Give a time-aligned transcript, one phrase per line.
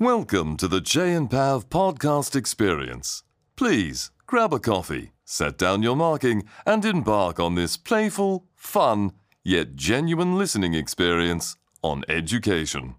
[0.00, 3.22] Welcome to the Chey and Pav podcast experience.
[3.54, 9.12] Please grab a coffee, set down your marking, and embark on this playful, fun,
[9.44, 12.94] yet genuine listening experience on education.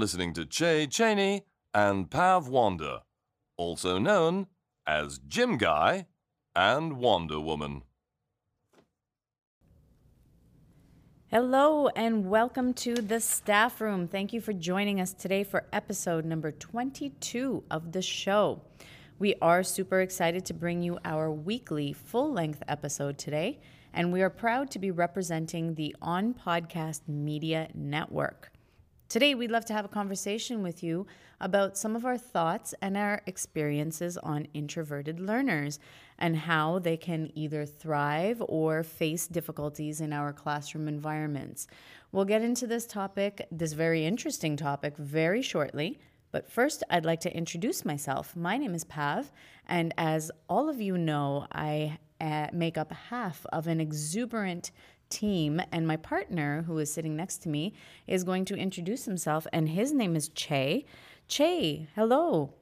[0.00, 1.42] Listening to Chey Cheney
[1.74, 3.00] and Pav Wander,
[3.58, 4.46] also known
[4.86, 6.06] as Gym Guy
[6.56, 7.82] and Wonder Woman.
[11.26, 14.08] Hello and welcome to the staff room.
[14.08, 18.62] Thank you for joining us today for episode number 22 of the show.
[19.18, 23.60] We are super excited to bring you our weekly full length episode today,
[23.92, 28.49] and we are proud to be representing the On Podcast Media Network.
[29.10, 31.04] Today, we'd love to have a conversation with you
[31.40, 35.80] about some of our thoughts and our experiences on introverted learners
[36.16, 41.66] and how they can either thrive or face difficulties in our classroom environments.
[42.12, 45.98] We'll get into this topic, this very interesting topic, very shortly.
[46.30, 48.36] But first, I'd like to introduce myself.
[48.36, 49.32] My name is Pav,
[49.66, 54.70] and as all of you know, I uh, make up half of an exuberant
[55.10, 57.74] team, and my partner, who is sitting next to me,
[58.06, 60.86] is going to introduce himself, and his name is Chey.
[61.28, 62.54] Chey, hello.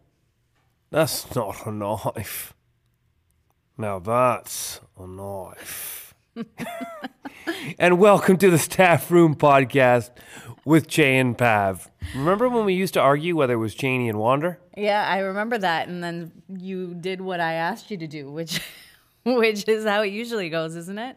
[0.91, 2.55] That's not a knife.
[3.77, 6.15] Now that's a knife.
[7.79, 10.11] and welcome to the Staff Room Podcast
[10.65, 11.91] with Chey and Pav.
[12.17, 14.59] Remember when we used to argue whether it was Cheney and Wander?
[14.77, 18.61] Yeah, I remember that, and then you did what I asked you to do, which,
[19.25, 21.17] which is how it usually goes, isn't it?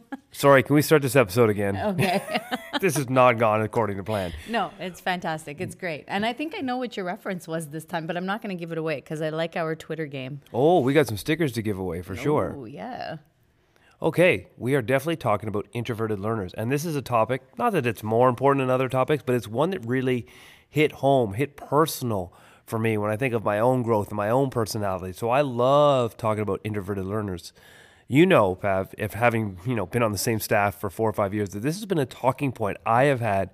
[0.32, 1.76] Sorry, can we start this episode again?
[1.76, 2.22] Okay.
[2.80, 4.32] this is not gone according to plan.
[4.48, 5.60] no, it's fantastic.
[5.60, 6.04] It's great.
[6.08, 8.56] And I think I know what your reference was this time, but I'm not going
[8.56, 10.40] to give it away because I like our Twitter game.
[10.52, 12.54] Oh, we got some stickers to give away for sure.
[12.56, 13.16] Oh, yeah.
[14.00, 16.52] Okay, we are definitely talking about introverted learners.
[16.54, 19.46] And this is a topic, not that it's more important than other topics, but it's
[19.46, 20.26] one that really
[20.68, 22.34] hit home, hit personal
[22.66, 25.12] for me when I think of my own growth and my own personality.
[25.12, 27.52] So I love talking about introverted learners.
[28.12, 31.14] You know, Pav, if having, you know, been on the same staff for four or
[31.14, 33.48] five years, that this has been a talking point I have had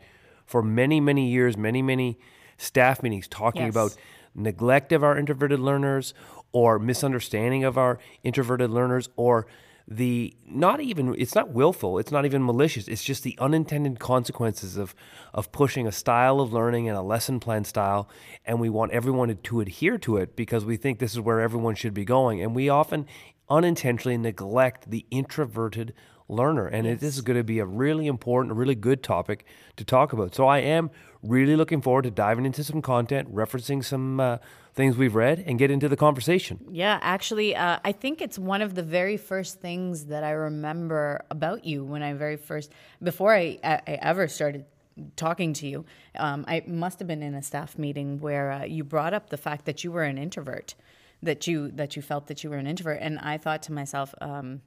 [0.46, 2.18] for many, many years, many, many
[2.56, 3.70] staff meetings talking Yes.
[3.70, 3.96] about
[4.34, 6.12] neglect of our introverted learners
[6.50, 9.46] or misunderstanding of our introverted learners or
[9.86, 14.76] the not even it's not willful it's not even malicious it's just the unintended consequences
[14.76, 14.94] of
[15.32, 18.06] of pushing a style of learning and a lesson plan style
[18.44, 21.40] and we want everyone to, to adhere to it because we think this is where
[21.40, 23.06] everyone should be going and we often
[23.50, 25.94] unintentionally neglect the introverted
[26.28, 26.66] learner.
[26.66, 29.44] And it, this is going to be a really important really good topic
[29.76, 30.34] to talk about.
[30.34, 30.90] So i am
[31.22, 34.38] really looking forward to diving into some content referencing some uh,
[34.74, 36.64] things we've read and get into the conversation.
[36.70, 41.24] Yeah, actually, uh, I think it's one of the very first things that I remember
[41.30, 42.70] about you when I very first,
[43.02, 44.66] before I, I, I ever started
[45.16, 45.84] talking to you.
[46.16, 49.36] Um, I must have been in a staff meeting where uh, you brought up the
[49.36, 50.74] fact that you were an introvert,
[51.22, 54.14] that you that you felt that you were an introvert, and I thought to myself.
[54.20, 54.62] Um,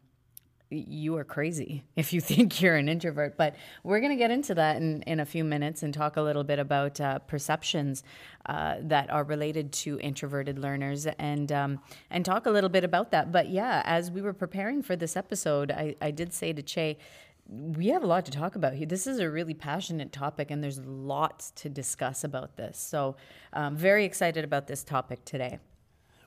[0.72, 3.38] you are crazy if you think you're an introvert.
[3.38, 6.22] But we're going to get into that in, in a few minutes and talk a
[6.22, 8.04] little bit about uh, perceptions
[8.46, 11.80] uh, that are related to introverted learners and um,
[12.10, 13.32] and talk a little bit about that.
[13.32, 16.98] But yeah, as we were preparing for this episode, I, I did say to Che,
[17.48, 18.86] we have a lot to talk about here.
[18.86, 22.80] This is a really passionate topic, and there's lots to discuss about this.
[22.80, 23.18] So,
[23.52, 25.60] um, very excited about this topic today.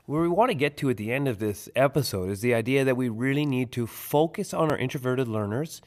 [0.06, 2.84] Where we want to get to at the end of this episode is the idea
[2.84, 5.80] that we really need to focus on our introverted learners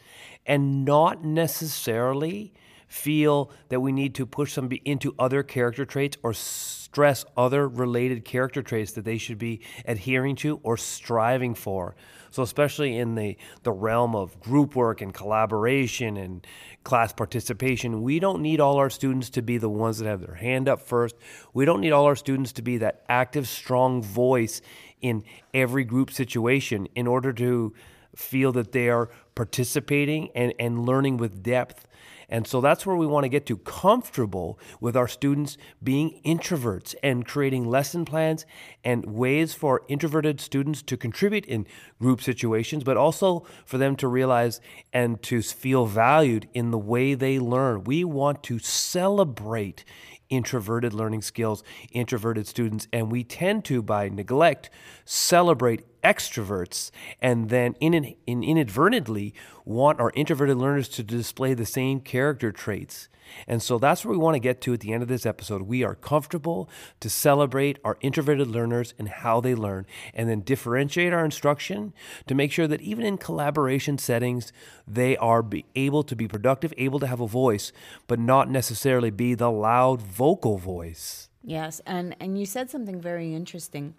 [0.44, 2.52] and not necessarily
[2.88, 8.24] feel that we need to push them into other character traits or stress other related
[8.24, 11.96] character traits that they should be adhering to or striving for.
[12.32, 16.46] So especially in the, the realm of group work and collaboration and
[16.84, 20.36] class participation, we don't need all our students to be the ones that have their
[20.36, 21.16] hand up first.
[21.54, 24.62] We don't need all our students to be that active, strong voice
[25.02, 25.24] in
[25.54, 27.74] every group situation in order to
[28.16, 31.88] feel that they are participating and, and learning with depth.
[32.30, 36.94] And so that's where we want to get to comfortable with our students being introverts
[37.02, 38.46] and creating lesson plans
[38.84, 41.66] and ways for introverted students to contribute in
[42.00, 44.60] group situations, but also for them to realize
[44.92, 47.86] and to feel valued in the way they learn.
[47.86, 49.86] We want to celebrate
[50.30, 54.70] introverted learning skills, introverted students, and we tend to, by neglect,
[55.06, 56.92] celebrate extroverts
[57.22, 59.34] and then in, in, inadvertently
[59.66, 63.10] want our introverted learners to display the same character traits.
[63.48, 65.64] And so that's where we want to get to at the end of this episode.
[65.64, 71.14] We are comfortable to celebrate our introverted learners and how they learn, and then differentiate
[71.14, 71.94] our instruction
[72.28, 74.52] to make sure that even in collaboration settings,
[74.88, 75.46] they are
[75.76, 77.72] able to be productive, able to have a voice,
[78.08, 81.30] but not necessarily be the loud vocal voice.
[81.44, 83.96] Yes, and, and you said something very interesting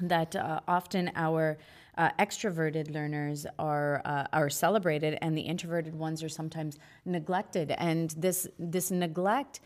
[0.00, 1.58] that uh, often our
[1.98, 7.72] uh, extroverted learners are uh, are celebrated, and the introverted ones are sometimes neglected.
[7.72, 9.60] And this this neglect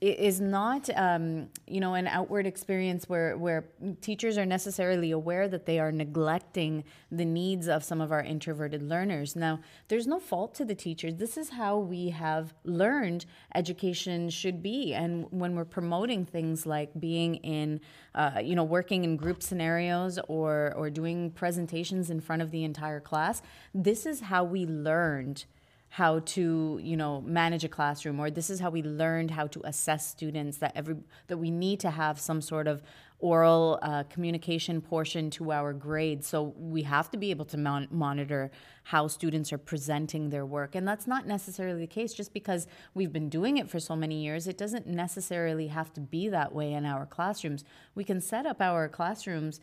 [0.00, 3.64] is not um, you know an outward experience where where
[4.02, 8.82] teachers are necessarily aware that they are neglecting the needs of some of our introverted
[8.82, 9.34] learners.
[9.34, 11.14] Now, there's no fault to the teachers.
[11.14, 13.24] This is how we have learned
[13.54, 17.80] education should be, and when we're promoting things like being in
[18.14, 22.62] uh, you know working in group scenarios or or doing presentations in front of the
[22.62, 23.40] entire class,
[23.74, 25.46] this is how we learned
[25.92, 29.60] how to you know manage a classroom or this is how we learned how to
[29.64, 30.96] assess students that every
[31.26, 32.82] that we need to have some sort of
[33.22, 36.26] oral uh, communication portion to our grades.
[36.26, 38.50] So we have to be able to mon- monitor
[38.82, 40.74] how students are presenting their work.
[40.74, 44.24] And that's not necessarily the case just because we've been doing it for so many
[44.24, 44.48] years.
[44.48, 47.64] It doesn't necessarily have to be that way in our classrooms.
[47.94, 49.60] We can set up our classrooms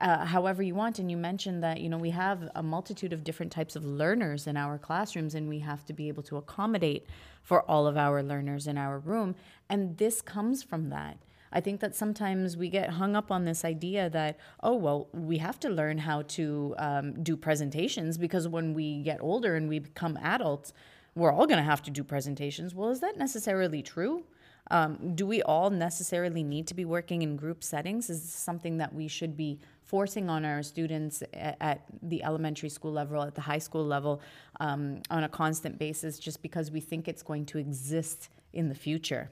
[0.00, 0.98] uh, however you want.
[0.98, 4.46] And you mentioned that you know we have a multitude of different types of learners
[4.46, 7.06] in our classrooms, and we have to be able to accommodate
[7.42, 9.34] for all of our learners in our room.
[9.68, 11.18] And this comes from that.
[11.52, 15.38] I think that sometimes we get hung up on this idea that, oh, well, we
[15.38, 19.78] have to learn how to um, do presentations because when we get older and we
[19.78, 20.72] become adults,
[21.14, 22.74] we're all going to have to do presentations.
[22.74, 24.24] Well, is that necessarily true?
[24.70, 28.08] Um, do we all necessarily need to be working in group settings?
[28.08, 32.68] Is this something that we should be forcing on our students at, at the elementary
[32.68, 34.20] school level, at the high school level,
[34.60, 38.74] um, on a constant basis, just because we think it's going to exist in the
[38.74, 39.30] future.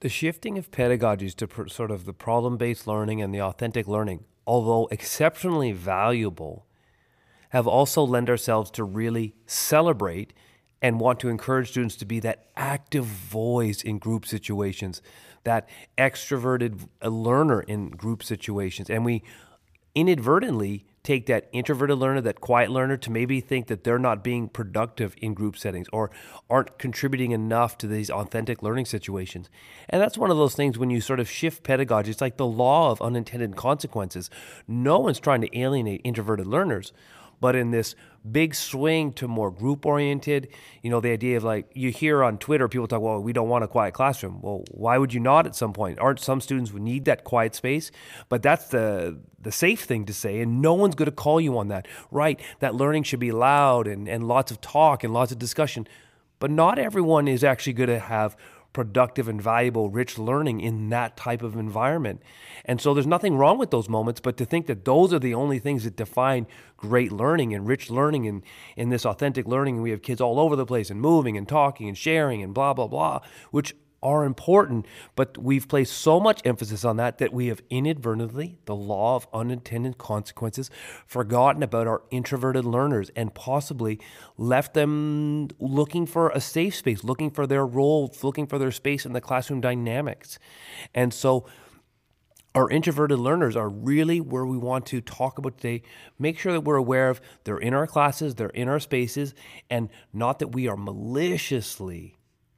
[0.00, 3.88] The shifting of pedagogies to pr- sort of the problem based learning and the authentic
[3.88, 6.66] learning, although exceptionally valuable,
[7.50, 10.34] have also lent ourselves to really celebrate
[10.82, 15.02] and want to encourage students to be that active voice in group situations,
[15.44, 18.90] that extroverted learner in group situations.
[18.90, 19.22] And we
[19.94, 24.48] inadvertently take that introverted learner, that quiet learner, to maybe think that they're not being
[24.48, 26.10] productive in group settings or
[26.50, 29.48] aren't contributing enough to these authentic learning situations.
[29.88, 32.44] And that's one of those things when you sort of shift pedagogy, it's like the
[32.44, 34.30] law of unintended consequences.
[34.66, 36.92] No one's trying to alienate introverted learners.
[37.40, 37.94] But in this
[38.30, 40.48] big swing to more group oriented,
[40.82, 43.48] you know, the idea of like you hear on Twitter people talk, well, we don't
[43.48, 44.40] want a quiet classroom.
[44.40, 45.98] Well, why would you not at some point?
[45.98, 47.90] Aren't some students who need that quiet space?
[48.28, 51.56] But that's the the safe thing to say, and no one's going to call you
[51.58, 51.86] on that.
[52.10, 52.40] Right?
[52.60, 55.86] That learning should be loud and, and lots of talk and lots of discussion.
[56.38, 58.36] But not everyone is actually going to have
[58.76, 62.22] productive and valuable, rich learning in that type of environment.
[62.66, 65.32] And so there's nothing wrong with those moments, but to think that those are the
[65.32, 66.46] only things that define
[66.76, 68.42] great learning and rich learning and
[68.76, 71.48] in this authentic learning, and we have kids all over the place and moving and
[71.48, 73.20] talking and sharing and blah, blah, blah,
[73.50, 73.74] which
[74.06, 74.86] are important,
[75.16, 79.26] but we've placed so much emphasis on that that we have inadvertently, the law of
[79.34, 80.70] unintended consequences,
[81.06, 83.98] forgotten about our introverted learners and possibly
[84.38, 89.04] left them looking for a safe space, looking for their role, looking for their space
[89.04, 90.38] in the classroom dynamics.
[90.94, 91.44] And so,
[92.54, 95.82] our introverted learners are really where we want to talk about today.
[96.18, 99.34] Make sure that we're aware of they're in our classes, they're in our spaces,
[99.68, 102.15] and not that we are maliciously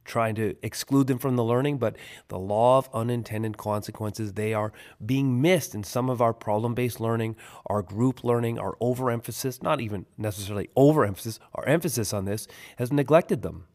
[0.09, 1.95] trying to exclude them from the learning, but
[2.27, 4.73] the law of unintended consequences, they are
[5.05, 7.35] being missed in some of our problem based learning,
[7.67, 12.47] our group learning, our overemphasis, not even necessarily overemphasis, our emphasis on this
[12.77, 13.65] has neglected them.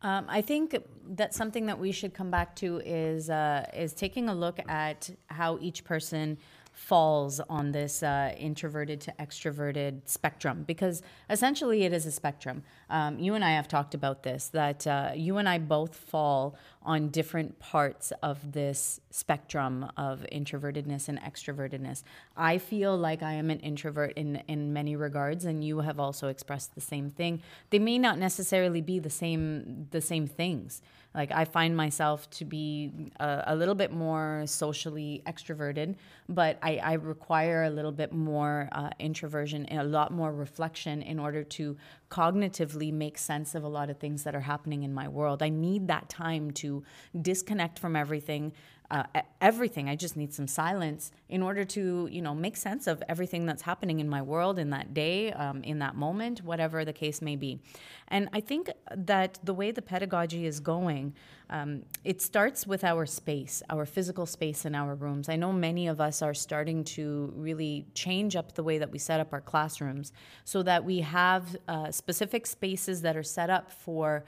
[0.00, 0.76] Um, I think
[1.16, 5.10] that something that we should come back to is uh, is taking a look at
[5.28, 6.38] how each person
[6.74, 12.64] falls on this uh, introverted to extroverted spectrum because essentially it is a spectrum.
[12.90, 16.56] Um, you and I have talked about this that uh, you and I both fall
[16.84, 22.02] on different parts of this spectrum of introvertedness and extrovertedness.
[22.36, 26.28] I feel like I am an introvert in in many regards, and you have also
[26.28, 27.42] expressed the same thing.
[27.70, 30.82] They may not necessarily be the same the same things.
[31.14, 35.94] Like I find myself to be a, a little bit more socially extroverted,
[36.28, 41.02] but I, I require a little bit more uh, introversion and a lot more reflection
[41.02, 41.76] in order to
[42.14, 45.42] cognitively make sense of a lot of things that are happening in my world.
[45.42, 46.84] I need that time to
[47.20, 48.52] disconnect from everything,
[48.90, 49.04] uh,
[49.40, 49.88] everything.
[49.88, 53.62] I just need some silence in order to, you know, make sense of everything that's
[53.62, 57.34] happening in my world in that day, um, in that moment, whatever the case may
[57.34, 57.60] be.
[58.08, 61.14] And I think that the way the pedagogy is going,
[61.50, 65.28] um, it starts with our space, our physical space in our rooms.
[65.28, 68.98] I know many of us are starting to really change up the way that we
[68.98, 70.12] set up our classrooms
[70.44, 74.24] so that we have uh, specific spaces that are set up for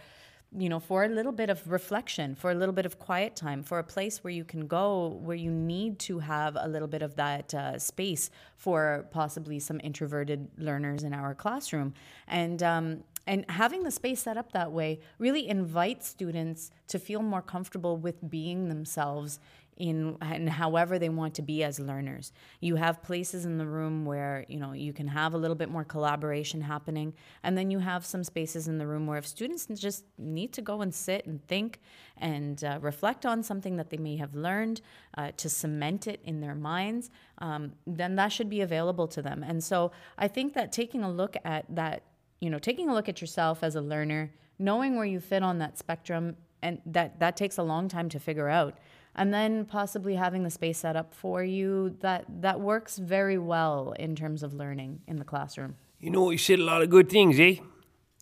[0.59, 3.63] you know, for a little bit of reflection, for a little bit of quiet time,
[3.63, 7.03] for a place where you can go where you need to have a little bit
[7.03, 11.93] of that uh, space for possibly some introverted learners in our classroom.
[12.27, 17.23] And, um, and having the space set up that way really invites students to feel
[17.23, 19.41] more comfortable with being themselves
[19.77, 22.33] in and however they want to be as learners.
[22.61, 25.69] You have places in the room where, you know, you can have a little bit
[25.69, 29.67] more collaboration happening and then you have some spaces in the room where if students
[29.75, 31.81] just need to go and sit and think
[32.17, 34.81] and uh, reflect on something that they may have learned
[35.19, 39.43] uh, to cement it in their minds, um, then that should be available to them.
[39.43, 42.03] And so I think that taking a look at that,
[42.41, 45.59] you know, taking a look at yourself as a learner, knowing where you fit on
[45.59, 48.79] that spectrum and that that takes a long time to figure out
[49.17, 53.95] and then possibly having the space set up for you that that works very well
[53.99, 55.75] in terms of learning in the classroom.
[55.99, 57.57] You know, you said a lot of good things, eh?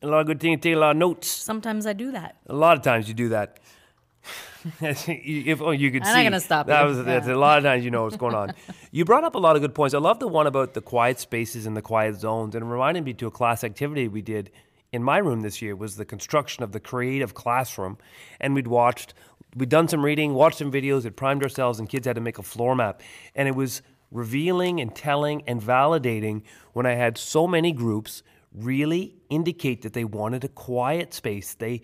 [0.02, 0.61] A lot of good things.
[0.61, 1.28] Take a lot of notes.
[1.28, 2.37] Sometimes I do that.
[2.47, 3.59] A lot of times you do that.
[4.81, 6.88] if oh, you could I'm see, not gonna stop that you.
[6.88, 8.54] was that's a lot of times you know what's going on.
[8.93, 9.95] you brought up a lot of good points.
[9.95, 13.04] I love the one about the quiet spaces and the quiet zones, and it reminded
[13.04, 14.50] me to a class activity we did
[14.95, 17.99] in my room this year was the construction of the creative classroom,
[18.40, 19.12] and we'd watched,
[19.57, 22.38] we'd done some reading, watched some videos, had primed ourselves, and kids had to make
[22.38, 23.02] a floor map,
[23.35, 26.43] and it was revealing and telling and validating
[26.75, 28.23] when I had so many groups
[28.54, 31.54] really indicate that they wanted a quiet space.
[31.54, 31.83] They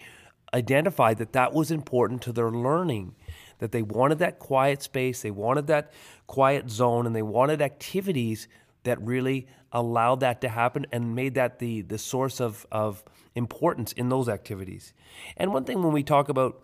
[0.52, 3.14] identified that that was important to their learning,
[3.58, 5.92] that they wanted that quiet space, they wanted that
[6.26, 8.48] quiet zone, and they wanted activities
[8.82, 13.04] that really allowed that to happen and made that the, the source of, of
[13.34, 14.92] importance in those activities.
[15.36, 16.62] And one thing when we talk about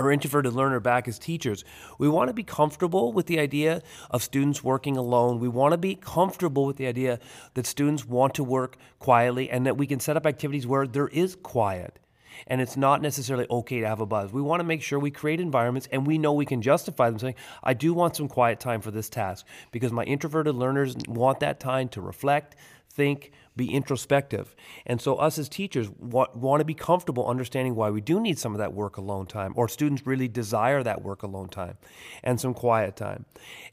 [0.00, 1.62] our introverted learner back as teachers.
[1.98, 5.40] We want to be comfortable with the idea of students working alone.
[5.40, 7.20] We want to be comfortable with the idea
[7.52, 11.08] that students want to work quietly and that we can set up activities where there
[11.08, 11.98] is quiet.
[12.46, 14.32] And it's not necessarily okay to have a buzz.
[14.32, 17.18] We want to make sure we create environments and we know we can justify them
[17.18, 21.40] saying, I do want some quiet time for this task because my introverted learners want
[21.40, 22.56] that time to reflect,
[22.90, 24.54] think, be introspective.
[24.86, 28.38] And so, us as teachers want, want to be comfortable understanding why we do need
[28.38, 31.76] some of that work alone time, or students really desire that work alone time
[32.22, 33.26] and some quiet time.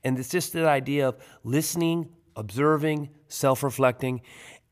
[0.03, 4.21] And it's just that idea of listening, observing, self reflecting,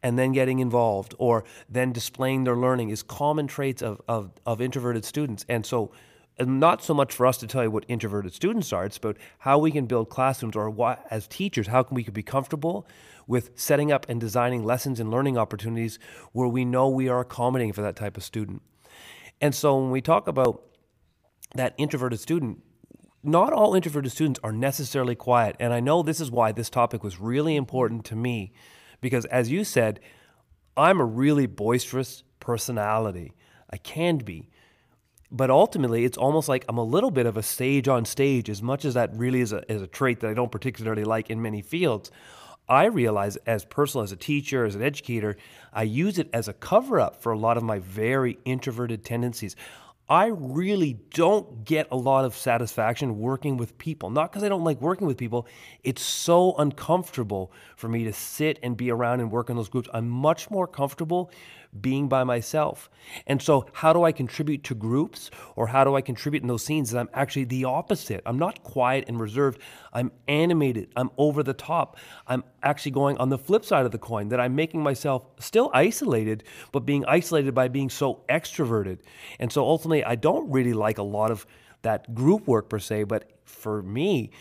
[0.06, 4.62] and then getting involved or then displaying their learning is common traits of, of, of
[4.62, 5.44] introverted students.
[5.50, 5.92] And so,
[6.38, 9.18] and not so much for us to tell you what introverted students are, it's about
[9.40, 12.88] how we can build classrooms or what, as teachers, how can we be comfortable
[13.26, 15.98] with setting up and designing lessons and learning opportunities
[16.34, 18.62] where we know we are accommodating for that type of student.
[19.42, 20.62] And so when we talk about
[21.56, 22.62] that introverted student,
[23.24, 25.56] not all introverted students are necessarily quiet.
[25.60, 28.54] And I know this is why this topic was really important to me
[29.06, 30.00] because, as you said,
[30.76, 33.34] I'm a really boisterous personality.
[33.70, 34.50] I can be.
[35.30, 38.64] But ultimately, it's almost like I'm a little bit of a stage on stage, as
[38.64, 41.40] much as that really is a, is a trait that I don't particularly like in
[41.40, 42.10] many fields.
[42.68, 45.38] I realize, as personal as a teacher, as an educator,
[45.72, 49.56] I use it as a cover up for a lot of my very introverted tendencies.
[50.08, 54.12] I really don't get a lot of satisfaction working with people.
[54.12, 55.48] Not because I don't like working with people,
[55.84, 59.90] it's so uncomfortable for me to sit and be around and work in those groups.
[59.94, 61.32] I'm much more comfortable
[61.82, 62.90] being by myself.
[63.28, 66.64] And so, how do I contribute to groups or how do I contribute in those
[66.64, 68.22] scenes that I'm actually the opposite?
[68.26, 69.60] I'm not quiet and reserved.
[69.94, 70.90] I'm animated.
[70.96, 71.98] I'm over the top.
[72.28, 75.70] I'm actually going on the flip side of the coin that I'm making myself still
[75.74, 79.00] isolated, but being isolated by being so extroverted.
[79.40, 81.46] And so, ultimately, I don't really like a lot of
[81.82, 84.32] that group work per se, but for me,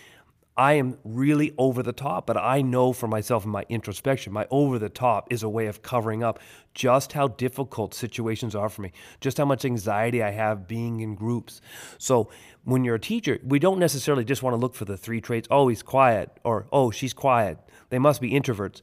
[0.56, 4.46] I am really over the top, but I know for myself in my introspection, my
[4.50, 6.38] over the top is a way of covering up
[6.74, 11.16] just how difficult situations are for me, just how much anxiety I have being in
[11.16, 11.60] groups.
[11.98, 12.30] So
[12.62, 15.48] when you're a teacher, we don't necessarily just want to look for the three traits
[15.50, 17.58] oh, he's quiet, or oh, she's quiet.
[17.90, 18.80] They must be introverts.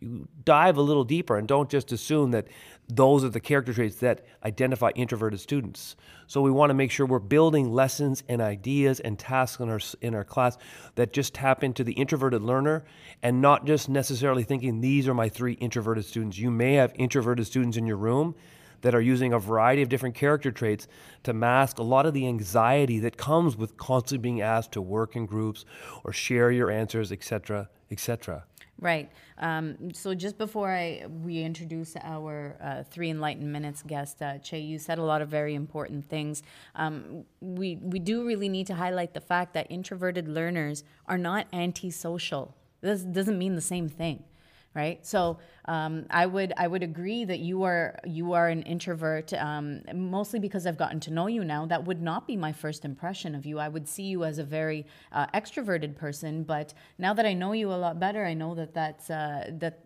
[0.00, 2.48] you dive a little deeper and don't just assume that
[2.90, 5.96] those are the character traits that identify introverted students.
[6.26, 9.80] So we want to make sure we're building lessons and ideas and tasks in our
[10.00, 10.58] in our class
[10.94, 12.84] that just tap into the introverted learner
[13.22, 16.38] and not just necessarily thinking these are my three introverted students.
[16.38, 18.34] You may have introverted students in your room
[18.82, 20.88] that are using a variety of different character traits
[21.22, 25.16] to mask a lot of the anxiety that comes with constantly being asked to work
[25.16, 25.64] in groups
[26.04, 28.44] or share your answers, etc., etc.
[28.80, 29.10] Right.
[29.36, 34.60] Um, so just before I we introduce our uh, three enlightened minutes guest, uh, Chey,
[34.60, 36.42] you said a lot of very important things.
[36.74, 41.46] Um, we we do really need to highlight the fact that introverted learners are not
[41.52, 42.56] antisocial.
[42.80, 44.24] This doesn't mean the same thing
[44.74, 45.04] right?
[45.04, 49.82] So um, I would I would agree that you are you are an introvert, um,
[49.94, 51.66] mostly because I've gotten to know you now.
[51.66, 53.58] That would not be my first impression of you.
[53.58, 57.52] I would see you as a very uh, extroverted person, but now that I know
[57.52, 59.80] you a lot better, I know that that's uh, that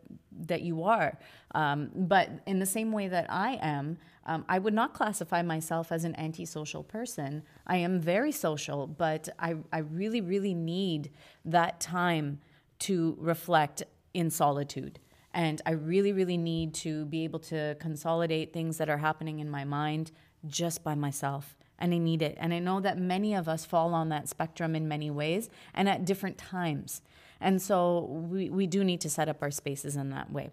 [0.46, 1.18] that you are.
[1.54, 3.98] Um, but in the same way that I am.
[4.26, 7.42] Um, I would not classify myself as an antisocial person.
[7.66, 11.10] I am very social, but I, I really, really need
[11.44, 12.40] that time
[12.78, 13.82] to reflect
[14.14, 14.98] in solitude.
[15.34, 19.50] And I really, really need to be able to consolidate things that are happening in
[19.50, 20.12] my mind
[20.46, 21.56] just by myself.
[21.78, 22.36] And I need it.
[22.40, 25.88] And I know that many of us fall on that spectrum in many ways and
[25.88, 27.02] at different times.
[27.40, 30.50] And so we, we do need to set up our spaces in that way.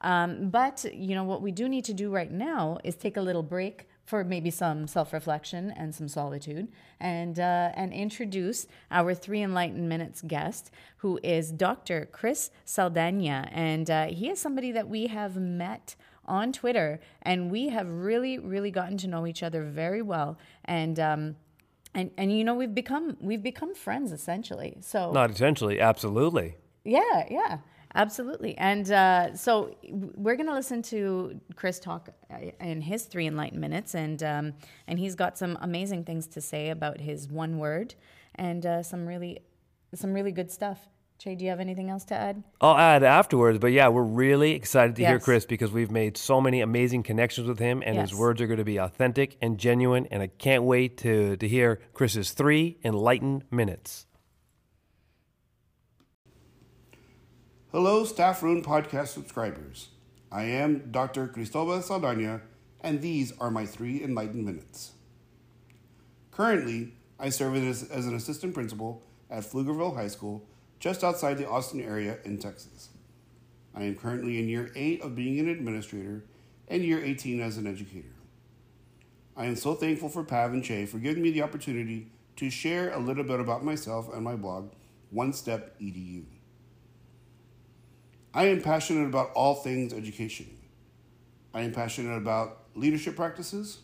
[0.00, 3.22] Um, but, you know, what we do need to do right now is take a
[3.22, 6.68] little break for maybe some self-reflection and some solitude
[7.00, 13.48] and uh, and introduce our three enlightened minutes guest who is dr chris saldana.
[13.52, 15.96] And uh, he is somebody that we have met
[16.26, 20.38] on twitter and we have really really gotten to know each other very well.
[20.64, 21.36] And um,
[21.94, 24.76] and and you know we've become we've become friends essentially.
[24.80, 26.56] So not essentially absolutely.
[26.84, 27.58] Yeah yeah
[27.94, 28.56] Absolutely.
[28.58, 33.60] And uh, so we're going to listen to Chris talk uh, in his three enlightened
[33.60, 34.52] minutes, and um,
[34.88, 37.94] and he's got some amazing things to say about his one word
[38.34, 39.40] and uh, some really
[39.94, 40.88] some really good stuff.
[41.18, 42.42] Chey, do you have anything else to add?
[42.60, 45.10] I'll add afterwards, but yeah, we're really excited to yes.
[45.10, 48.10] hear Chris because we've made so many amazing connections with him, and yes.
[48.10, 50.06] his words are going to be authentic and genuine.
[50.10, 54.06] And I can't wait to to hear Chris's three enlightened minutes.
[57.74, 59.88] Hello, Staff Room Podcast subscribers.
[60.30, 61.26] I am Dr.
[61.26, 62.42] Cristobal Saldana,
[62.80, 64.92] and these are my three enlightened minutes.
[66.30, 70.46] Currently, I serve as, as an assistant principal at Pflugerville High School,
[70.78, 72.90] just outside the Austin area in Texas.
[73.74, 76.22] I am currently in year 8 of being an administrator
[76.68, 78.14] and year 18 as an educator.
[79.36, 82.92] I am so thankful for Pav and Che for giving me the opportunity to share
[82.92, 84.70] a little bit about myself and my blog,
[85.10, 86.33] One Step EDU.
[88.36, 90.46] I am passionate about all things education.
[91.54, 93.78] I am passionate about leadership practices,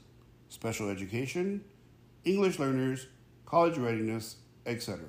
[0.48, 1.64] special education,
[2.24, 3.06] English learners,
[3.46, 4.36] college readiness,
[4.66, 5.04] etc.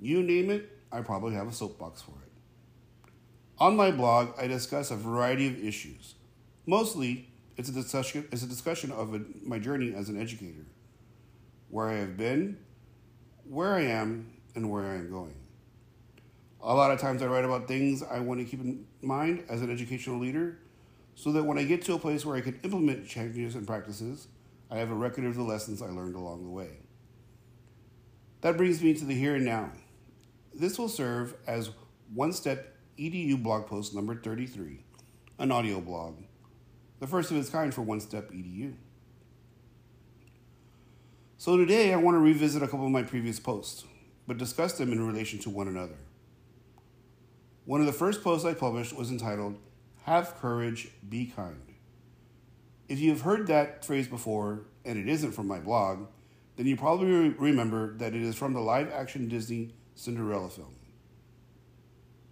[0.00, 3.10] You name it, I probably have a soapbox for it.
[3.58, 6.14] On my blog, I discuss a variety of issues.
[6.64, 10.66] Mostly, it's a discussion, it's a discussion of a, my journey as an educator,
[11.68, 12.58] where I have been,
[13.42, 15.41] where I am, and where I am going.
[16.64, 19.62] A lot of times I write about things I want to keep in mind as
[19.62, 20.58] an educational leader
[21.16, 24.28] so that when I get to a place where I can implement changes and practices,
[24.70, 26.70] I have a record of the lessons I learned along the way.
[28.42, 29.72] That brings me to the here and now.
[30.54, 31.70] This will serve as
[32.14, 34.84] One Step EDU blog post number 33,
[35.40, 36.22] an audio blog,
[37.00, 38.74] the first of its kind for One Step EDU.
[41.38, 43.84] So today I want to revisit a couple of my previous posts,
[44.28, 45.96] but discuss them in relation to one another.
[47.64, 49.56] One of the first posts I published was entitled,
[50.02, 51.74] Have Courage, Be Kind.
[52.88, 56.08] If you've heard that phrase before, and it isn't from my blog,
[56.56, 60.74] then you probably remember that it is from the live action Disney Cinderella film.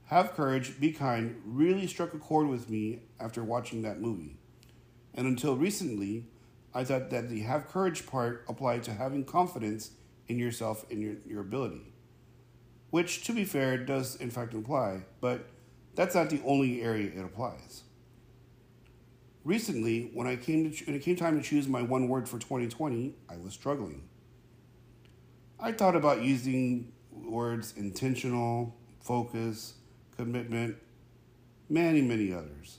[0.06, 4.36] Have Courage, Be Kind really struck a chord with me after watching that movie.
[5.14, 6.24] And until recently,
[6.74, 9.92] I thought that the have courage part applied to having confidence
[10.26, 11.89] in yourself and your, your ability
[12.90, 15.46] which, to be fair, does in fact imply, but
[15.94, 17.82] that's not the only area it applies.
[19.44, 22.38] Recently, when I came to when it came time to choose my one word for
[22.38, 24.02] 2020, I was struggling.
[25.58, 29.74] I thought about using words intentional, focus,
[30.16, 30.76] commitment,
[31.68, 32.78] many, many others.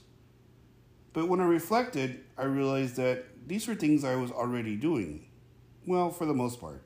[1.12, 5.26] But when I reflected, I realized that these were things I was already doing,
[5.86, 6.82] well, for the most part,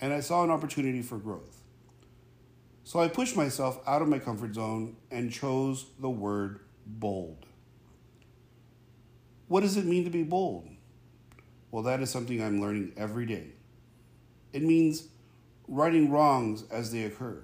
[0.00, 1.55] and I saw an opportunity for growth.
[2.86, 7.44] So I pushed myself out of my comfort zone and chose the word bold.
[9.48, 10.68] What does it mean to be bold?
[11.72, 13.48] Well, that is something I'm learning every day.
[14.52, 15.08] It means
[15.66, 17.42] righting wrongs as they occur.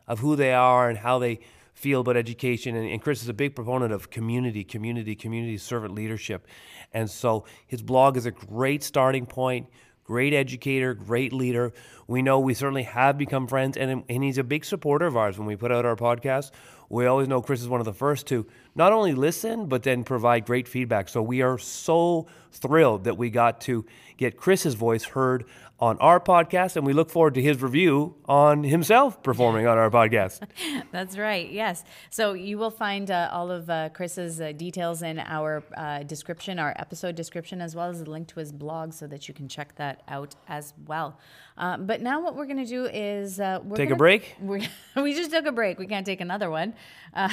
[0.07, 1.41] of who they are and how they
[1.73, 2.77] feel about education.
[2.77, 6.47] And, and Chris is a big proponent of community, community, community servant leadership.
[6.93, 9.69] And so his blog is a great starting point
[10.05, 11.73] great educator, great leader.
[12.07, 15.39] We know we certainly have become friends, and, and he's a big supporter of ours
[15.39, 16.51] when we put out our podcast.
[16.89, 20.05] We always know Chris is one of the first to not only listen, but then
[20.05, 21.09] provide great feedback.
[21.09, 23.85] So we are so thrilled that we got to
[24.17, 25.45] get Chris's voice heard
[25.83, 29.91] on our podcast, and we look forward to his review on himself performing on our
[29.91, 30.41] podcast.
[30.93, 31.51] That's right.
[31.51, 31.83] Yes.
[32.09, 36.61] So you will find uh, all of uh, Chris's uh, details in our uh, description,
[36.61, 39.49] our episode description, as well as a link to his blog, so that you can
[39.49, 41.19] check that out as well.
[41.59, 44.37] Uh, but now, what we're going to do is uh, we're take gonna, a break.
[44.41, 45.81] we just took a break.
[45.81, 46.75] We can't take another one.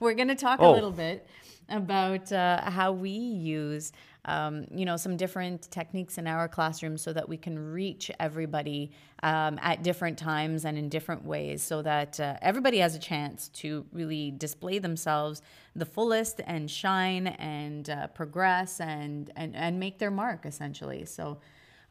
[0.00, 0.72] we're going to talk Oh.
[0.72, 1.26] a little bit
[1.68, 3.92] about how we use
[4.26, 8.90] um, you know, some different techniques in our classroom so that we can reach everybody
[9.22, 13.48] um, at different times and in different ways so that uh, everybody has a chance
[13.48, 15.42] to really display themselves
[15.76, 21.04] the fullest and shine and uh, progress and, and, and make their mark essentially.
[21.04, 21.38] So,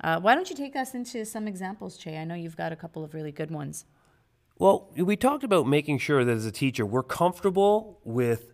[0.04, 2.18] uh, why don't you take us into some examples, Chey?
[2.18, 3.86] I know you've got a couple of really good ones.
[4.58, 8.53] Well, we talked about making sure that as a teacher, we're comfortable with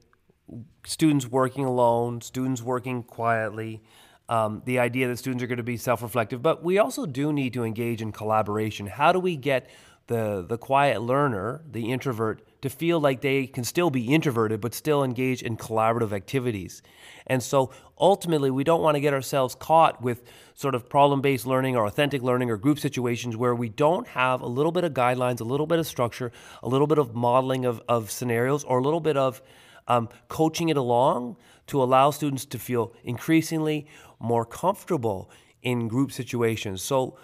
[0.86, 3.82] students working alone, students working quietly,
[4.30, 7.34] um, the idea that students are going to be self reflective, but we also do
[7.34, 8.86] need to engage in collaboration.
[8.86, 9.70] How do we get
[10.06, 14.74] the, the quiet learner, the introvert, to feel like they can still be introverted but
[14.74, 16.84] still engage in collaborative activities?
[17.26, 21.48] And so ultimately, we don't want to get ourselves caught with sort of problem based
[21.48, 24.94] learning or authentic learning or group situations where we don't have a little bit of
[24.94, 26.32] guidelines, a little bit of structure,
[26.62, 29.42] a little bit of modeling of, of scenarios, or a little bit of
[29.89, 31.36] um, coaching it along
[31.67, 33.88] to allow students to feel increasingly
[34.19, 35.30] more comfortable
[35.62, 36.82] in group situations.
[36.82, 37.17] So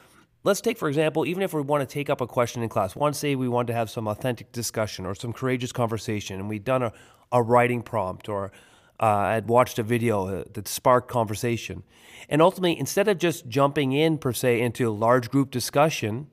[0.44, 2.96] let's take, for example, even if we want to take up a question in class,
[2.96, 6.64] one say we want to have some authentic discussion or some courageous conversation, and we've
[6.64, 6.92] done a,
[7.32, 8.52] a writing prompt or
[9.00, 11.84] uh, I'd watched a video uh, that sparked conversation.
[12.30, 16.28] And ultimately, instead of just jumping in per se into a large group discussion,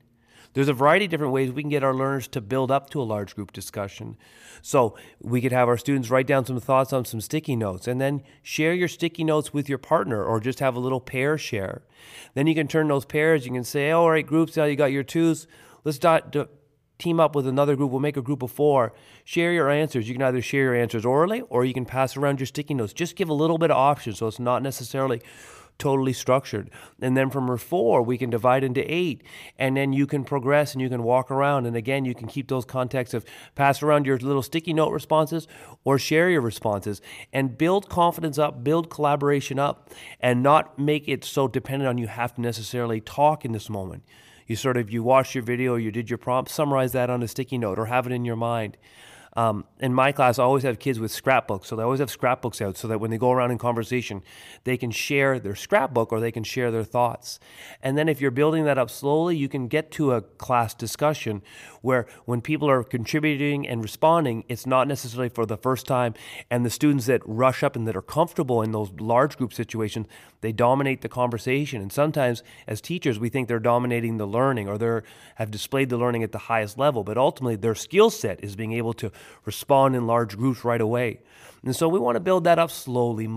[0.53, 3.01] there's a variety of different ways we can get our learners to build up to
[3.01, 4.17] a large group discussion.
[4.61, 7.99] So we could have our students write down some thoughts on some sticky notes and
[7.99, 11.81] then share your sticky notes with your partner or just have a little pair share.
[12.33, 14.91] Then you can turn those pairs, you can say, all right, groups, now you got
[14.91, 15.47] your twos.
[15.83, 16.47] Let's dot, do,
[16.97, 17.91] team up with another group.
[17.91, 18.93] We'll make a group of four.
[19.25, 20.07] Share your answers.
[20.07, 22.93] You can either share your answers orally or you can pass around your sticky notes.
[22.93, 25.21] Just give a little bit of options so it's not necessarily
[25.77, 26.69] totally structured.
[27.01, 29.23] And then from four, we can divide into eight.
[29.57, 31.65] And then you can progress and you can walk around.
[31.65, 35.47] And again, you can keep those contexts of pass around your little sticky note responses
[35.83, 41.23] or share your responses and build confidence up, build collaboration up, and not make it
[41.23, 44.03] so dependent on you have to necessarily talk in this moment.
[44.47, 47.27] You sort of you watch your video, you did your prompt, summarize that on a
[47.27, 48.77] sticky note or have it in your mind.
[49.35, 52.61] Um, in my class, I always have kids with scrapbooks, so they always have scrapbooks
[52.61, 54.21] out so that when they go around in conversation,
[54.63, 57.39] they can share their scrapbook or they can share their thoughts.
[57.81, 61.41] And then if you're building that up slowly, you can get to a class discussion
[61.81, 66.13] where when people are contributing and responding, it's not necessarily for the first time.
[66.49, 70.07] And the students that rush up and that are comfortable in those large group situations,
[70.41, 71.81] they dominate the conversation.
[71.81, 75.01] And sometimes as teachers, we think they're dominating the learning or they
[75.35, 78.73] have displayed the learning at the highest level, but ultimately their skill set is being
[78.73, 79.11] able to
[79.45, 81.21] respond in large groups right away.
[81.63, 83.27] And so we want to build that up slowly,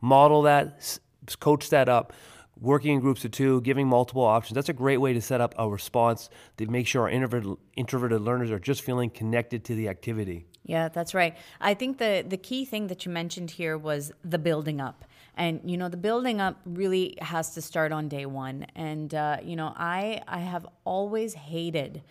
[0.00, 0.98] model that,
[1.40, 2.12] coach that up
[2.60, 4.54] working in groups of two, giving multiple options.
[4.54, 8.20] That's a great way to set up a response to make sure our introverted, introverted
[8.20, 10.46] learners are just feeling connected to the activity.
[10.64, 11.34] Yeah, that's right.
[11.60, 15.06] I think the the key thing that you mentioned here was the building up.
[15.34, 18.66] And you know, the building up really has to start on day one.
[18.74, 22.02] And uh, you know, I I have always hated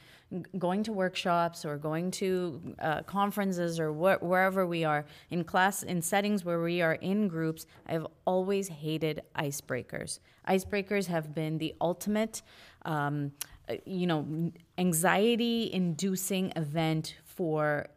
[0.58, 5.84] going to workshops or going to uh, conferences or wh- wherever we are in class
[5.84, 10.20] in settings where we are in groups i've always hated icebreakers.
[10.48, 12.42] Icebreakers have been the ultimate
[12.84, 13.32] um,
[13.70, 17.88] uh, you know anxiety inducing event for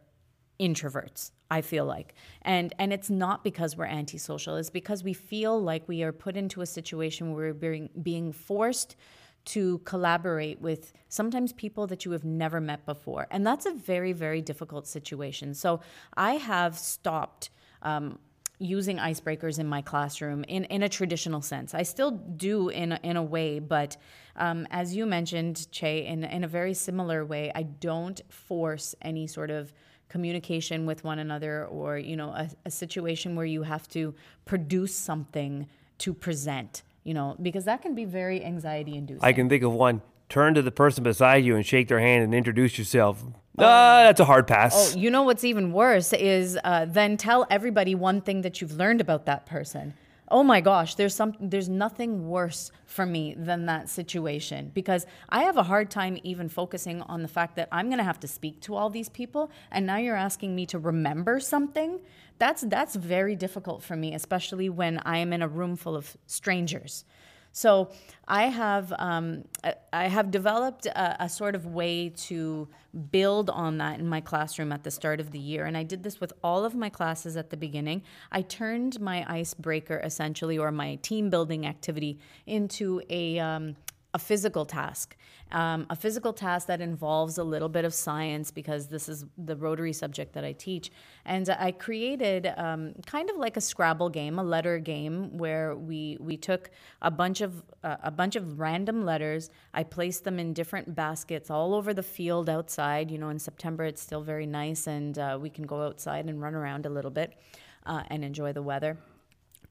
[0.59, 2.13] introverts i feel like.
[2.43, 6.37] And and it's not because we're antisocial it's because we feel like we are put
[6.37, 8.95] into a situation where we're being, being forced
[9.45, 13.27] to collaborate with sometimes people that you have never met before.
[13.31, 15.53] And that's a very, very difficult situation.
[15.53, 15.81] So
[16.15, 17.49] I have stopped.
[17.81, 18.19] Um,
[18.61, 21.73] using icebreakers in my classroom in, in a traditional sense.
[21.73, 23.97] I still do in a, in a way, but
[24.35, 29.25] um, as you mentioned, Chey, in, in a very similar way, I don't force any
[29.25, 29.73] sort of
[30.09, 34.13] communication with one another or, you know, a, a situation where you have to
[34.45, 39.23] produce something to present you know, because that can be very anxiety inducing.
[39.23, 40.01] I can think of one.
[40.29, 43.23] Turn to the person beside you and shake their hand and introduce yourself.
[43.57, 43.65] Oh.
[43.65, 44.95] Uh, that's a hard pass.
[44.95, 48.71] Oh, you know what's even worse is uh, then tell everybody one thing that you've
[48.73, 49.93] learned about that person
[50.31, 55.43] oh my gosh, there's some there's nothing worse for me than that situation because I
[55.43, 58.27] have a hard time even focusing on the fact that I'm going to have to
[58.27, 61.99] speak to all these people and now you're asking me to remember something.
[62.39, 66.17] That's that's very difficult for me, especially when I am in a room full of
[66.25, 67.05] strangers.
[67.51, 67.89] So
[68.27, 69.43] I have um,
[69.91, 72.69] I have developed a, a, sort of way to
[73.11, 76.03] build on that in my classroom at the start of the year, and I did
[76.03, 78.03] this with all of my classes at the beginning.
[78.31, 83.75] I turned my icebreaker essentially, or my team building activity, into a um,
[84.13, 85.15] a physical task,
[85.53, 89.55] um, a physical task that involves a little bit of science because this is the
[89.55, 90.91] Rotary subject that I teach.
[91.25, 96.17] And I created um, kind of like a Scrabble game, a letter game, where we
[96.19, 96.71] we took
[97.01, 99.49] a bunch of uh, a bunch of random letters.
[99.73, 103.09] I placed them in different baskets all over the field outside.
[103.11, 106.41] You know, in September it's still very nice, and uh, we can go outside and
[106.41, 107.37] run around a little bit
[107.85, 108.97] uh, and enjoy the weather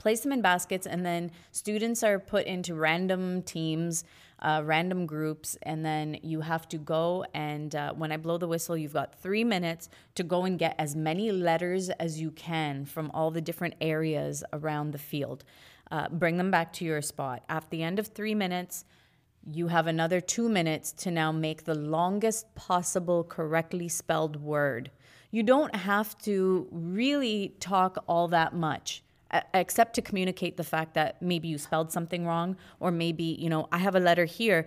[0.00, 4.02] place them in baskets, and then students are put into random teams,
[4.40, 8.48] uh, random groups, and then you have to go and uh, when I blow the
[8.48, 12.84] whistle, you've got three minutes to go and get as many letters as you can
[12.84, 15.44] from all the different areas around the field.
[15.90, 17.42] Uh, bring them back to your spot.
[17.48, 18.84] At the end of three minutes,
[19.46, 24.90] you have another two minutes to now make the longest possible correctly spelled word.
[25.30, 29.02] You don't have to really talk all that much
[29.54, 33.68] except to communicate the fact that maybe you spelled something wrong or maybe you know
[33.72, 34.66] i have a letter here.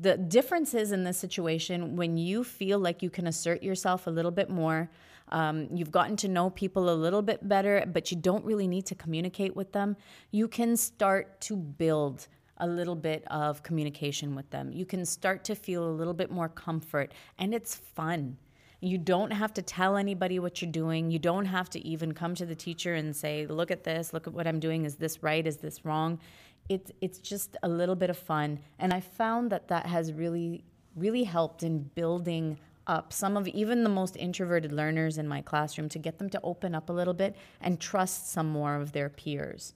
[0.00, 4.10] The difference is in this situation when you feel like you can assert yourself a
[4.10, 4.90] little bit more
[5.30, 8.86] um, you've gotten to know people a little bit better but you don't really need
[8.86, 9.96] to communicate with them
[10.30, 14.72] you can start to build a little bit of communication with them.
[14.72, 18.36] You can start to feel a little bit more comfort and it's fun
[18.80, 21.10] you don't have to tell anybody what you're doing.
[21.10, 24.12] You don't have to even come to the teacher and say, "Look at this.
[24.12, 24.84] Look at what I'm doing.
[24.84, 25.46] Is this right?
[25.46, 26.20] Is this wrong?"
[26.68, 30.64] It's it's just a little bit of fun, and I found that that has really
[30.94, 35.88] really helped in building up some of even the most introverted learners in my classroom
[35.90, 39.08] to get them to open up a little bit and trust some more of their
[39.08, 39.74] peers.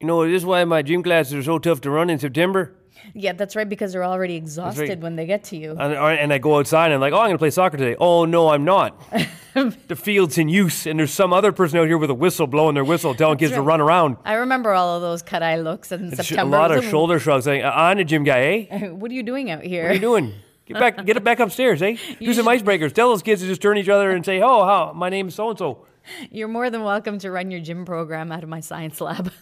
[0.00, 2.74] You know, this is why my gym classes are so tough to run in September.
[3.14, 5.00] Yeah, that's right, because they're already exhausted right.
[5.00, 5.76] when they get to you.
[5.78, 7.96] And, and I go outside and I'm like, oh, I'm going to play soccer today.
[7.98, 9.00] Oh, no, I'm not.
[9.88, 12.74] the field's in use, and there's some other person out here with a whistle blowing
[12.74, 13.56] their whistle telling kids right.
[13.56, 14.16] to run around.
[14.24, 16.56] I remember all of those cut eye looks in it's September.
[16.56, 18.88] A lot of shoulder shrugs saying, I'm a gym guy, eh?
[18.90, 19.84] what are you doing out here?
[19.84, 20.34] What are you doing?
[20.66, 21.96] Get back, get it back upstairs, eh?
[22.18, 22.92] Do some icebreakers.
[22.92, 25.36] Tell those kids to just turn each other and say, "Oh, how my name is
[25.36, 25.86] so and so."
[26.32, 29.32] You're more than welcome to run your gym program out of my science lab.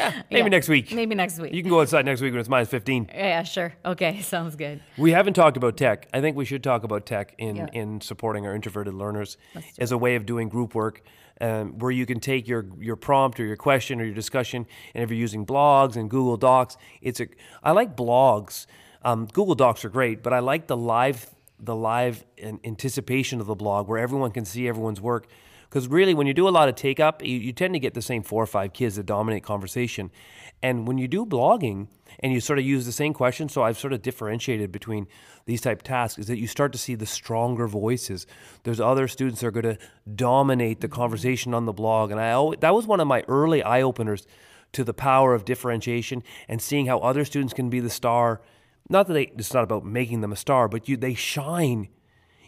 [0.30, 0.48] maybe Yeah.
[0.48, 0.92] next week.
[0.92, 1.52] Maybe next week.
[1.52, 3.10] You can go outside next week when it's minus 15.
[3.14, 3.72] yeah, sure.
[3.84, 4.80] Okay, sounds good.
[4.98, 6.08] We haven't talked about tech.
[6.12, 7.66] I think we should talk about tech in, Yeah.
[7.72, 9.36] in supporting our introverted learners
[9.78, 11.02] as a way of doing group work
[11.40, 15.02] um, where you can take your, your prompt or your question or your discussion, and
[15.02, 17.28] if you're using blogs and Google Docs, it's a.
[17.62, 18.66] I like blogs.
[19.02, 22.24] Um, Google Docs are great, but I like the live the live
[22.64, 25.26] anticipation of the blog where everyone can see everyone's work.
[25.70, 27.94] Because really, when you do a lot of take up, you, you tend to get
[27.94, 30.10] the same four or five kids that dominate conversation.
[30.60, 31.86] And when you do blogging
[32.18, 35.06] and you sort of use the same questions, so I've sort of differentiated between
[35.46, 38.26] these type tasks, is that you start to see the stronger voices.
[38.64, 39.78] There's other students that are going to
[40.12, 42.10] dominate the conversation on the blog.
[42.10, 44.26] And I always, that was one of my early eye openers
[44.72, 48.40] to the power of differentiation and seeing how other students can be the star.
[48.88, 51.88] Not that they, it's not about making them a star, but you, they shine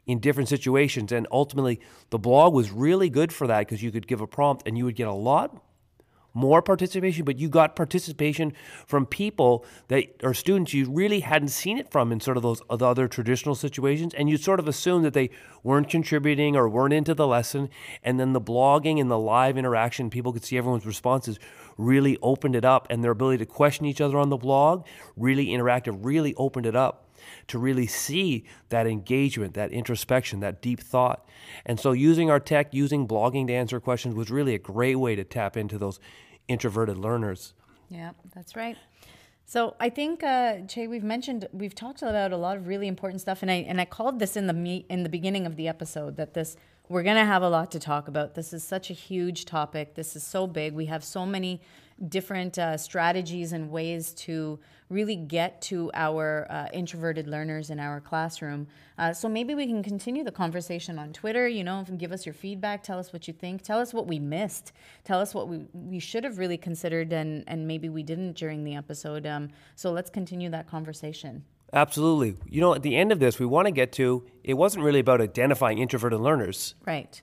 [0.07, 1.13] in different situations.
[1.13, 4.67] And ultimately, the blog was really good for that because you could give a prompt
[4.67, 5.63] and you would get a lot
[6.35, 8.53] more participation, but you got participation
[8.87, 12.63] from people that are students you really hadn't seen it from in sort of those
[12.71, 15.31] uh, other traditional situations, and you sort of assumed that they
[15.63, 17.69] weren't contributing or weren't into the lesson,
[18.03, 21.39] and then the blogging and the live interaction, people could see everyone's responses,
[21.77, 24.87] really opened it up, and their ability to question each other on the blog,
[25.17, 27.12] really interactive, really opened it up
[27.49, 31.27] to really see that engagement, that introspection, that deep thought.
[31.67, 35.15] And so using our tech, using blogging to answer questions was really a great way
[35.17, 36.01] to tap into those
[36.49, 37.55] introverted learners.
[37.89, 38.77] Yeah, that's right.
[39.45, 43.21] So I think, uh, Chey, we've mentioned, we've talked about a lot of really important
[43.21, 45.69] stuff, and I and I called this in the me in the beginning of the
[45.69, 46.57] episode that this
[46.89, 48.35] we're gonna have a lot to talk about.
[48.35, 49.95] This is such a huge topic.
[49.95, 50.73] This is so big.
[50.73, 51.61] We have so many
[52.09, 58.01] different uh, strategies and ways to really get to our uh, introverted learners in our
[58.01, 58.67] classroom.
[58.99, 61.49] Uh, so maybe we can continue the conversation on Twitter.
[61.49, 62.83] You know, give us your feedback.
[62.83, 63.63] Tell us what you think.
[63.63, 64.73] Tell us what we missed.
[65.05, 68.65] Tell us what we we should have really considered and and maybe we didn't during
[68.65, 69.27] the episode.
[69.27, 71.45] Um, so let's continue that conversation.
[71.73, 72.37] Absolutely.
[72.47, 75.01] You know, at the end of this, we want to get to it wasn't really
[75.01, 76.75] about identifying introverted learners.
[76.85, 77.23] Right.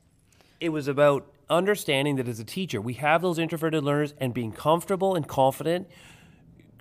[0.60, 4.52] It was about understanding that as a teacher, we have those introverted learners and being
[4.52, 5.88] comfortable and confident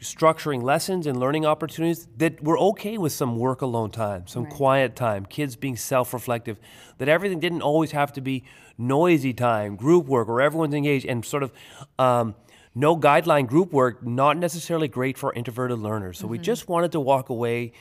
[0.00, 4.94] structuring lessons and learning opportunities that we're okay with some work alone time, some quiet
[4.94, 6.58] time, kids being self reflective,
[6.98, 8.44] that everything didn't always have to be
[8.76, 11.52] noisy time, group work, where everyone's engaged, and sort of
[11.98, 12.34] um,
[12.74, 16.18] no guideline group work, not necessarily great for introverted learners.
[16.18, 17.72] So we just wanted to walk away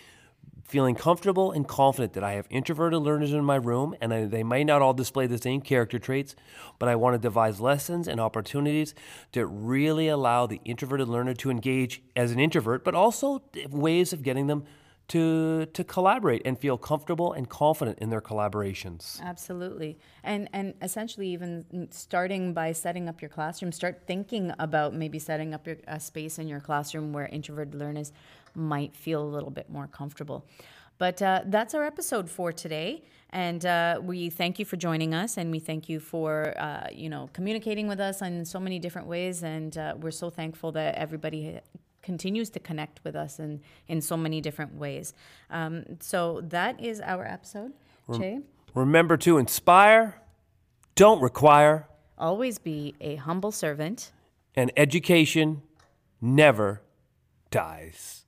[0.67, 4.43] feeling comfortable and confident that I have introverted learners in my room and I, they
[4.43, 6.35] may not all display the same character traits,
[6.77, 8.93] but I want to devise lessons and opportunities
[9.31, 14.23] that really allow the introverted learner to engage as an introvert, but also ways of
[14.23, 14.65] getting them
[15.07, 19.21] to to collaborate and feel comfortable and confident in their collaborations.
[19.21, 19.97] Absolutely.
[20.23, 25.53] And and essentially even starting by setting up your classroom, start thinking about maybe setting
[25.53, 28.11] up your, a space in your classroom where introverted learners
[28.57, 30.45] might feel a little bit more comfortable.
[30.97, 35.37] But uh, that's our episode for today, and uh, we thank you for joining us,
[35.37, 39.07] and we thank you for uh, you know communicating with us in so many different
[39.07, 41.59] ways, and uh, we're so thankful that everybody
[42.01, 45.13] continues to connect with us in in so many different ways.
[45.51, 47.73] Um, so that is our episode.
[48.17, 48.39] Chey,
[48.73, 50.21] Remember to inspire,
[50.95, 54.11] don't require, always be a humble servant.
[54.55, 55.61] and education
[56.21, 56.81] never
[57.51, 58.23] dies.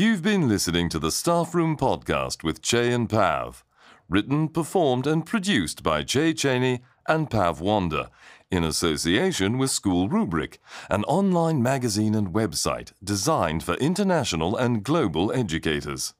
[0.00, 3.62] You've been listening to the Staff Room Podcast with Chey and Pav.
[4.08, 8.08] Written, performed, and produced by Chey Cheney and Pav Wander,
[8.50, 10.58] in association with School Rubric,
[10.88, 16.14] an online magazine and website designed for international and global educators.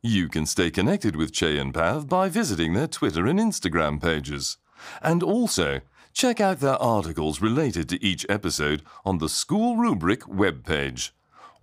[0.00, 4.58] You can stay connected with Chey and Pav by visiting their Twitter and Instagram pages.
[5.02, 5.80] And also,
[6.12, 11.10] check out their articles related to each episode on the School Rubric webpage.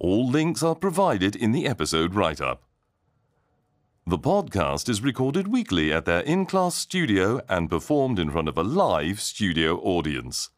[0.01, 2.63] All links are provided in the episode write up.
[4.07, 8.57] The podcast is recorded weekly at their in class studio and performed in front of
[8.57, 10.51] a live studio audience.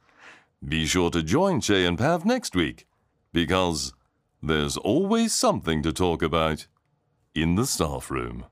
[0.64, 2.86] Be sure to join Chey and Pav next week
[3.34, 3.94] because
[4.44, 6.68] there's always something to talk about
[7.34, 8.46] in the staff room.